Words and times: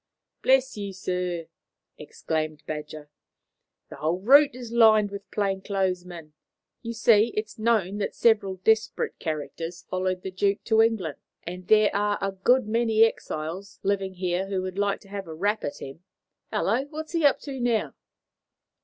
"Bless 0.41 0.75
you, 0.77 0.93
sir," 0.93 1.45
exclaimed 1.95 2.63
Badger, 2.65 3.11
"the 3.89 3.97
whole 3.97 4.17
route 4.19 4.55
is 4.55 4.71
lined 4.71 5.11
with 5.11 5.29
plain 5.29 5.61
clothes 5.61 6.05
men. 6.05 6.33
You 6.81 6.91
see, 6.93 7.27
it 7.37 7.45
is 7.45 7.59
known 7.59 7.99
that 7.99 8.15
several 8.15 8.55
desperate 8.55 9.19
characters 9.19 9.83
followed 9.87 10.23
the 10.23 10.31
Duke 10.31 10.63
to 10.63 10.81
England, 10.81 11.19
and 11.43 11.67
there 11.67 11.95
are 11.95 12.17
a 12.19 12.31
good 12.31 12.65
many 12.67 13.03
exiles 13.03 13.79
living 13.83 14.15
here 14.15 14.47
who 14.47 14.63
would 14.63 14.79
like 14.79 15.01
to 15.01 15.09
have 15.09 15.27
a 15.27 15.35
rap 15.35 15.63
at 15.63 15.83
him. 15.83 16.03
Hallo! 16.51 16.85
What's 16.85 17.11
he 17.11 17.23
up 17.23 17.39
to 17.41 17.59
now?" 17.59 17.93